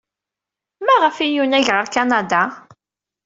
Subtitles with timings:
[0.85, 2.43] Maɣef ay yunag ɣer Kanada?